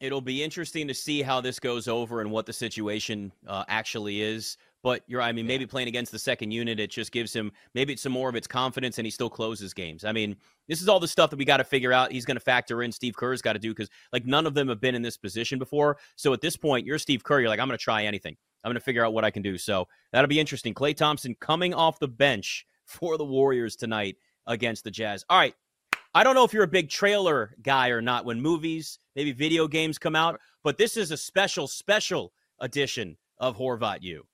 it'll 0.00 0.20
be 0.20 0.42
interesting 0.42 0.88
to 0.88 0.94
see 0.94 1.22
how 1.22 1.40
this 1.40 1.58
goes 1.58 1.88
over 1.88 2.20
and 2.20 2.30
what 2.30 2.46
the 2.46 2.52
situation 2.52 3.32
uh, 3.46 3.64
actually 3.68 4.22
is. 4.22 4.56
But 4.84 5.02
you're, 5.06 5.22
I 5.22 5.32
mean, 5.32 5.46
yeah. 5.46 5.48
maybe 5.48 5.66
playing 5.66 5.88
against 5.88 6.12
the 6.12 6.18
second 6.18 6.50
unit, 6.50 6.78
it 6.78 6.90
just 6.90 7.10
gives 7.10 7.34
him 7.34 7.50
maybe 7.74 7.94
it's 7.94 8.02
some 8.02 8.12
more 8.12 8.28
of 8.28 8.36
its 8.36 8.46
confidence, 8.46 8.98
and 8.98 9.06
he 9.06 9.10
still 9.10 9.30
closes 9.30 9.72
games. 9.72 10.04
I 10.04 10.12
mean, 10.12 10.36
this 10.68 10.82
is 10.82 10.90
all 10.90 11.00
the 11.00 11.08
stuff 11.08 11.30
that 11.30 11.38
we 11.38 11.46
got 11.46 11.56
to 11.56 11.64
figure 11.64 11.90
out. 11.90 12.12
He's 12.12 12.26
going 12.26 12.36
to 12.36 12.40
factor 12.40 12.82
in. 12.82 12.92
Steve 12.92 13.16
Kerr's 13.16 13.40
got 13.40 13.54
to 13.54 13.58
do 13.58 13.70
because 13.70 13.88
like 14.12 14.26
none 14.26 14.46
of 14.46 14.52
them 14.52 14.68
have 14.68 14.82
been 14.82 14.94
in 14.94 15.00
this 15.00 15.16
position 15.16 15.58
before. 15.58 15.96
So 16.16 16.34
at 16.34 16.42
this 16.42 16.54
point, 16.54 16.84
you're 16.84 16.98
Steve 16.98 17.24
Kerr. 17.24 17.40
You're 17.40 17.48
like, 17.48 17.60
I'm 17.60 17.66
going 17.66 17.78
to 17.78 17.82
try 17.82 18.04
anything. 18.04 18.36
I'm 18.62 18.68
going 18.68 18.74
to 18.74 18.84
figure 18.84 19.02
out 19.02 19.14
what 19.14 19.24
I 19.24 19.30
can 19.30 19.42
do. 19.42 19.56
So 19.56 19.88
that'll 20.12 20.28
be 20.28 20.38
interesting. 20.38 20.74
Klay 20.74 20.94
Thompson 20.94 21.34
coming 21.40 21.72
off 21.72 21.98
the 21.98 22.06
bench 22.06 22.66
for 22.84 23.16
the 23.16 23.24
Warriors 23.24 23.76
tonight 23.76 24.16
against 24.46 24.84
the 24.84 24.90
Jazz. 24.90 25.24
All 25.30 25.38
right. 25.38 25.54
I 26.14 26.24
don't 26.24 26.34
know 26.34 26.44
if 26.44 26.52
you're 26.52 26.62
a 26.62 26.68
big 26.68 26.90
trailer 26.90 27.56
guy 27.62 27.88
or 27.88 28.02
not 28.02 28.26
when 28.26 28.38
movies, 28.38 28.98
maybe 29.16 29.32
video 29.32 29.66
games 29.66 29.98
come 29.98 30.14
out, 30.14 30.38
but 30.62 30.76
this 30.76 30.98
is 30.98 31.10
a 31.10 31.16
special, 31.16 31.66
special 31.66 32.34
edition 32.60 33.16
of 33.38 33.56
Horvat 33.56 34.02
U. 34.02 34.24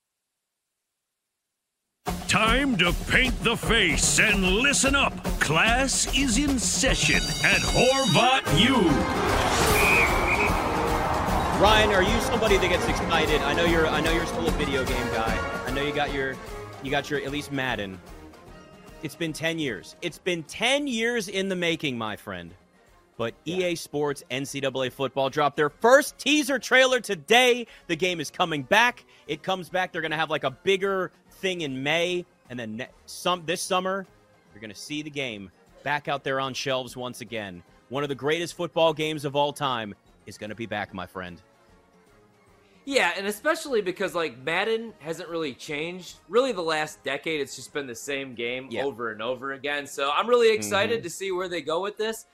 Time 2.31 2.77
to 2.77 2.93
paint 3.09 3.35
the 3.43 3.57
face 3.57 4.21
and 4.21 4.47
listen 4.47 4.95
up. 4.95 5.13
Class 5.41 6.17
is 6.17 6.39
in 6.39 6.61
session 6.61 7.17
at 7.17 7.59
Horvat 7.59 8.45
U. 8.57 8.77
Ryan, 11.61 11.91
are 11.91 12.05
you 12.05 12.21
somebody 12.21 12.57
that 12.57 12.69
gets 12.69 12.87
excited? 12.87 13.41
I 13.43 13.53
know 13.53 13.65
you're. 13.65 13.89
I 13.89 14.01
know 14.01 14.13
you're 14.13 14.27
still 14.27 14.47
a 14.47 14.53
video 14.53 14.85
game 14.85 15.09
guy. 15.09 15.65
I 15.67 15.73
know 15.73 15.83
you 15.83 15.93
got 15.93 16.15
your, 16.15 16.37
you 16.85 16.93
got 16.93 17.11
your 17.11 17.21
at 17.21 17.33
least 17.33 17.51
Madden. 17.51 18.01
It's 19.03 19.17
been 19.17 19.33
ten 19.33 19.59
years. 19.59 19.97
It's 20.01 20.19
been 20.19 20.45
ten 20.45 20.87
years 20.87 21.27
in 21.27 21.49
the 21.49 21.57
making, 21.57 21.99
my 21.99 22.15
friend. 22.15 22.55
But 23.21 23.35
EA 23.45 23.75
Sports 23.75 24.25
NCAA 24.31 24.91
football 24.91 25.29
dropped 25.29 25.59
their 25.59 25.69
first 25.69 26.17
teaser 26.17 26.59
trailer 26.59 27.01
today. 27.01 27.67
The 27.87 27.95
game 27.95 28.19
is 28.19 28.31
coming 28.31 28.63
back. 28.63 29.05
It 29.27 29.43
comes 29.43 29.69
back. 29.69 29.93
They're 29.93 30.01
going 30.01 30.11
to 30.13 30.17
have 30.17 30.31
like 30.31 30.45
a 30.45 30.51
bigger 30.51 31.13
thing 31.33 31.61
in 31.61 31.83
May, 31.83 32.25
and 32.49 32.59
then 32.59 32.79
ne- 32.79 32.89
some 33.05 33.43
this 33.45 33.61
summer, 33.61 34.07
you're 34.55 34.61
going 34.63 34.73
to 34.73 34.75
see 34.75 35.03
the 35.03 35.11
game 35.11 35.51
back 35.83 36.09
out 36.09 36.25
there 36.25 36.41
on 36.41 36.55
shelves 36.55 36.97
once 36.97 37.21
again. 37.21 37.63
One 37.91 38.03
of 38.03 38.09
the 38.09 38.15
greatest 38.15 38.55
football 38.55 38.95
games 38.95 39.27
of 39.27 39.37
all 39.37 39.53
time 39.53 39.95
is 40.25 40.39
going 40.39 40.49
to 40.49 40.57
be 40.57 40.65
back, 40.65 40.95
my 40.95 41.07
friend. 41.07 41.43
Yeah, 42.87 43.13
and 43.19 43.27
especially 43.27 43.83
because 43.83 44.15
like 44.15 44.39
Madden 44.39 44.95
hasn't 45.01 45.29
really 45.29 45.53
changed. 45.53 46.17
Really, 46.31 46.53
the 46.53 46.63
last 46.63 47.05
decade, 47.05 47.43
it's 47.43 47.55
just 47.55 47.75
been 47.75 47.87
the 47.87 47.95
same 47.95 48.35
game 48.35 48.69
Yeah. 48.71 48.85
over 48.85 49.13
and 49.13 49.21
over 49.21 49.53
again. 49.53 49.87
So 49.87 50.11
I'm 50.11 50.27
really 50.27 50.55
excited 50.55 51.01
mm-hmm. 51.01 51.05
to 51.05 51.11
see 51.11 51.33
where 51.33 51.51
they 51.51 51.61
go 51.61 51.83
with 51.83 51.99
this. 51.99 52.25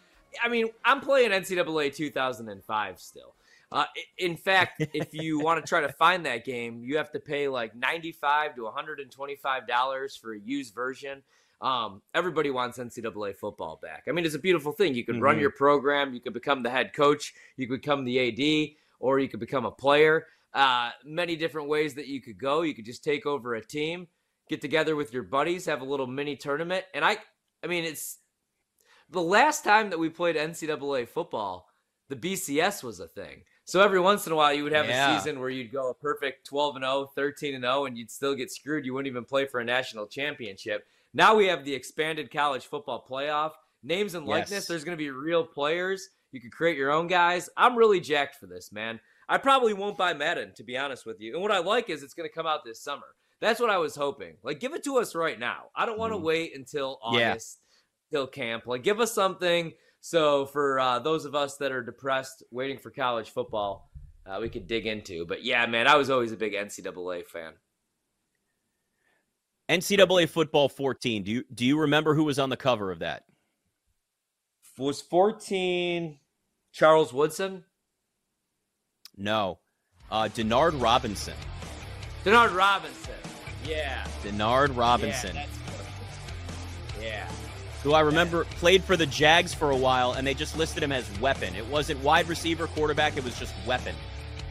I 0.42 0.48
mean, 0.48 0.68
I'm 0.84 1.00
playing 1.00 1.30
NCAA 1.30 1.94
2005 1.94 3.00
still. 3.00 3.34
Uh, 3.72 3.84
in 4.18 4.36
fact, 4.36 4.80
if 4.94 5.12
you 5.12 5.40
want 5.40 5.62
to 5.64 5.68
try 5.68 5.80
to 5.80 5.92
find 5.92 6.24
that 6.26 6.44
game, 6.44 6.82
you 6.84 6.96
have 6.96 7.10
to 7.12 7.20
pay 7.20 7.48
like 7.48 7.74
95 7.74 8.54
to 8.56 8.64
125 8.64 9.66
dollars 9.66 10.16
for 10.16 10.34
a 10.34 10.38
used 10.38 10.74
version. 10.74 11.22
Um, 11.60 12.02
everybody 12.14 12.50
wants 12.50 12.78
NCAA 12.78 13.34
football 13.34 13.78
back. 13.82 14.04
I 14.08 14.12
mean, 14.12 14.26
it's 14.26 14.34
a 14.34 14.38
beautiful 14.38 14.72
thing. 14.72 14.94
You 14.94 15.04
can 15.04 15.20
run 15.22 15.36
Mhm. 15.36 15.40
your 15.40 15.50
program, 15.50 16.12
you 16.12 16.20
could 16.20 16.34
become 16.34 16.62
the 16.62 16.70
head 16.70 16.92
coach, 16.92 17.32
you 17.56 17.66
could 17.66 17.80
become 17.80 18.04
the 18.04 18.18
AD, 18.18 18.76
or 19.00 19.18
you 19.18 19.28
could 19.28 19.40
become 19.40 19.64
a 19.64 19.70
player. 19.70 20.26
Uh, 20.52 20.90
many 21.04 21.34
different 21.34 21.68
ways 21.68 21.94
that 21.94 22.06
you 22.08 22.20
could 22.20 22.38
go. 22.38 22.60
You 22.62 22.74
could 22.74 22.84
just 22.84 23.02
take 23.02 23.24
over 23.26 23.54
a 23.54 23.64
team, 23.64 24.06
get 24.48 24.60
together 24.60 24.96
with 24.96 25.12
your 25.14 25.22
buddies, 25.22 25.64
have 25.66 25.80
a 25.80 25.84
little 25.84 26.06
mini 26.06 26.36
tournament, 26.36 26.84
and 26.94 27.04
I, 27.04 27.18
I 27.64 27.66
mean, 27.68 27.84
it's 27.84 28.18
the 29.10 29.22
last 29.22 29.64
time 29.64 29.90
that 29.90 29.98
we 29.98 30.08
played 30.08 30.36
NCAA 30.36 31.08
football, 31.08 31.68
the 32.08 32.16
BCS 32.16 32.82
was 32.82 33.00
a 33.00 33.08
thing. 33.08 33.42
So 33.64 33.80
every 33.80 33.98
once 34.00 34.26
in 34.26 34.32
a 34.32 34.36
while, 34.36 34.52
you 34.52 34.62
would 34.62 34.72
have 34.72 34.86
Yeah. 34.86 35.16
a 35.16 35.18
season 35.18 35.40
where 35.40 35.48
you'd 35.48 35.72
go 35.72 35.90
a 35.90 35.94
perfect 35.94 36.46
12 36.46 36.76
and 36.76 36.84
0, 36.84 37.06
13 37.14 37.54
and 37.54 37.64
0, 37.64 37.84
and 37.86 37.98
you'd 37.98 38.10
still 38.10 38.34
get 38.34 38.50
screwed. 38.52 38.84
You 38.86 38.94
wouldn't 38.94 39.10
even 39.10 39.24
play 39.24 39.46
for 39.46 39.58
a 39.60 39.64
national 39.64 40.06
championship. 40.06 40.86
Now 41.12 41.34
we 41.34 41.46
have 41.48 41.64
the 41.64 41.74
expanded 41.74 42.30
college 42.30 42.66
football 42.66 43.04
playoff. 43.08 43.52
Names 43.82 44.14
and 44.14 44.26
likeness. 44.26 44.50
Yes. 44.50 44.66
There's 44.66 44.84
going 44.84 44.96
to 44.96 45.02
be 45.02 45.10
real 45.10 45.44
players. 45.44 46.08
You 46.32 46.40
can 46.40 46.50
create 46.50 46.76
your 46.76 46.90
own 46.90 47.06
guys. 47.06 47.48
I'm 47.56 47.76
really 47.76 48.00
jacked 48.00 48.36
for 48.36 48.46
this, 48.46 48.72
man. 48.72 49.00
I 49.28 49.38
probably 49.38 49.72
won't 49.74 49.96
buy 49.96 50.12
Madden, 50.14 50.52
to 50.54 50.62
be 50.64 50.76
honest 50.76 51.06
with 51.06 51.20
you. 51.20 51.34
And 51.34 51.42
what 51.42 51.50
I 51.52 51.58
like 51.58 51.90
is 51.90 52.02
it's 52.02 52.14
going 52.14 52.28
to 52.28 52.34
come 52.34 52.46
out 52.46 52.64
this 52.64 52.80
summer. 52.80 53.06
That's 53.40 53.60
what 53.60 53.70
I 53.70 53.78
was 53.78 53.94
hoping. 53.96 54.36
Like, 54.42 54.60
give 54.60 54.74
it 54.74 54.82
to 54.84 54.98
us 54.98 55.14
right 55.14 55.38
now. 55.38 55.64
I 55.74 55.86
don't 55.86 55.98
want 55.98 56.12
to 56.12 56.18
Mhm. 56.18 56.22
wait 56.22 56.56
until. 56.56 56.98
August, 57.02 57.58
till 58.10 58.26
camp. 58.26 58.66
Like, 58.66 58.82
give 58.82 59.00
us 59.00 59.12
something. 59.12 59.72
So 60.00 60.46
for 60.46 60.78
uh, 60.78 60.98
those 61.00 61.24
of 61.24 61.34
us 61.34 61.56
that 61.56 61.72
are 61.72 61.82
depressed, 61.82 62.42
waiting 62.50 62.78
for 62.78 62.90
college 62.90 63.30
football, 63.30 63.90
uh, 64.24 64.38
we 64.40 64.48
could 64.48 64.66
dig 64.66 64.86
into. 64.86 65.26
But 65.26 65.44
yeah, 65.44 65.66
man, 65.66 65.86
I 65.86 65.96
was 65.96 66.10
always 66.10 66.32
a 66.32 66.36
big 66.36 66.52
NCAA 66.52 67.26
fan. 67.26 67.52
NCAA 69.68 70.28
football 70.28 70.68
14. 70.68 71.24
Do 71.24 71.30
you 71.32 71.44
do 71.52 71.64
you 71.64 71.80
remember 71.80 72.14
who 72.14 72.24
was 72.24 72.38
on 72.38 72.50
the 72.50 72.56
cover 72.56 72.92
of 72.92 73.00
that? 73.00 73.24
Was 74.78 75.00
14 75.00 76.18
Charles 76.72 77.12
Woodson? 77.12 77.64
No. 79.16 79.58
Uh, 80.10 80.28
Denard 80.32 80.80
Robinson. 80.80 81.34
Denard 82.24 82.54
Robinson. 82.54 83.14
Yeah. 83.64 84.06
Denard 84.22 84.76
Robinson, 84.76 85.34
yeah. 85.34 85.46
Who 87.86 87.92
I 87.92 88.00
remember 88.00 88.44
played 88.44 88.82
for 88.82 88.96
the 88.96 89.06
Jags 89.06 89.54
for 89.54 89.70
a 89.70 89.76
while, 89.76 90.14
and 90.14 90.26
they 90.26 90.34
just 90.34 90.58
listed 90.58 90.82
him 90.82 90.90
as 90.90 91.08
weapon. 91.20 91.54
It 91.54 91.64
wasn't 91.68 92.02
wide 92.02 92.28
receiver, 92.28 92.66
quarterback. 92.66 93.16
It 93.16 93.22
was 93.22 93.38
just 93.38 93.54
weapon, 93.64 93.94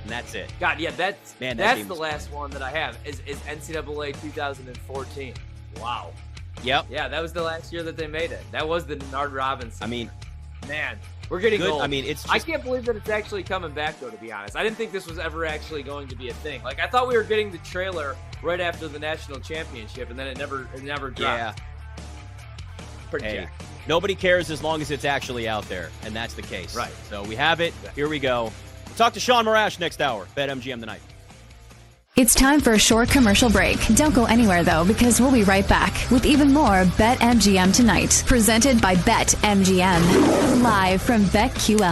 and 0.04 0.10
that's 0.10 0.34
it. 0.36 0.54
God, 0.58 0.80
yeah, 0.80 0.92
that's 0.92 1.38
Man, 1.42 1.58
that 1.58 1.76
that's 1.76 1.86
the 1.86 1.96
last 1.96 2.32
one 2.32 2.50
that 2.52 2.62
I 2.62 2.70
have 2.70 2.98
is, 3.04 3.20
is 3.28 3.38
NCAA 3.40 4.20
2014. 4.22 5.34
Wow. 5.82 6.14
Yep. 6.64 6.86
Yeah, 6.90 7.10
that 7.10 7.22
was 7.22 7.34
the 7.34 7.44
last 7.44 7.74
year 7.74 7.84
that 7.84 7.98
they 7.98 8.08
made 8.08 8.32
it. 8.32 8.42
That 8.54 8.66
was 8.70 8.86
the 8.86 8.96
Denard 8.96 9.34
Robinson. 9.34 9.84
I 9.84 9.88
mean, 9.88 10.10
man, 10.70 10.98
we're 11.30 11.42
getting 11.42 11.60
good. 11.60 11.72
old. 11.72 11.82
I 11.82 11.88
mean, 11.88 12.06
it's 12.06 12.26
I 12.30 12.40
can't 12.40 12.64
believe 12.64 12.86
that 12.86 12.96
it's 12.96 13.10
actually 13.10 13.44
coming 13.44 13.74
back, 13.74 14.00
though. 14.00 14.10
To 14.10 14.16
be 14.16 14.32
honest, 14.32 14.56
I 14.56 14.64
didn't 14.64 14.78
think 14.78 14.94
this 14.94 15.08
was 15.08 15.20
ever 15.20 15.46
actually 15.46 15.84
going 15.84 16.08
to 16.08 16.16
be 16.16 16.30
a 16.30 16.34
thing. 16.36 16.64
Like 16.64 16.80
I 16.80 16.88
thought 16.88 17.10
we 17.10 17.18
were 17.18 17.24
getting 17.24 17.52
the 17.52 17.58
trailer 17.58 18.16
right 18.42 18.62
after 18.62 18.88
the 18.88 19.00
national 19.00 19.42
championship, 19.42 20.10
and 20.10 20.18
then 20.18 20.28
it 20.28 20.38
never, 20.38 20.70
it 20.74 20.84
never 20.84 21.10
dropped. 21.10 21.60
yeah. 21.60 21.66
Pretty 23.10 23.26
Hey, 23.26 23.36
jacked. 23.42 23.64
nobody 23.88 24.16
cares 24.16 24.50
as 24.52 24.62
long 24.64 24.82
as 24.82 24.92
it's 24.92 25.06
actually 25.06 25.48
out 25.48 25.68
there, 25.70 25.90
and 26.04 26.16
that's 26.16 26.34
the 26.34 26.42
case. 26.42 26.76
Right. 26.76 26.92
So 27.10 27.24
we 27.24 27.36
have 27.36 27.62
it. 27.62 27.74
Here 27.96 28.08
we 28.10 28.20
go. 28.20 28.52
We'll 28.88 28.96
talk 28.96 29.14
to 29.14 29.20
Sean 29.20 29.46
Marash 29.46 29.80
next 29.80 30.02
hour. 30.02 30.28
Bet 30.36 30.50
MGM 30.50 30.80
tonight. 30.80 31.02
It's 32.16 32.34
time 32.34 32.62
for 32.62 32.72
a 32.72 32.80
short 32.80 33.10
commercial 33.10 33.50
break. 33.50 33.78
Don't 33.96 34.16
go 34.16 34.24
anywhere 34.24 34.64
though, 34.64 34.86
because 34.86 35.20
we'll 35.20 35.34
be 35.34 35.44
right 35.44 35.68
back 35.68 36.10
with 36.10 36.26
even 36.26 36.54
more 36.54 36.86
Bet 36.98 37.20
MGM 37.20 37.76
tonight, 37.76 38.24
presented 38.26 38.82
by 38.82 38.96
Bet 38.96 39.28
MGM, 39.44 40.64
live 40.64 41.02
from 41.02 41.24
BetQL. 41.26 41.92